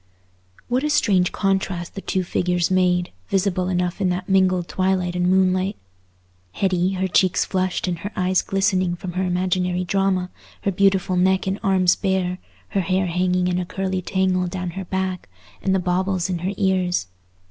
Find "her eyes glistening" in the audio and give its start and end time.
7.99-8.95